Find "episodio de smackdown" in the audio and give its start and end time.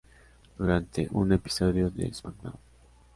1.31-2.57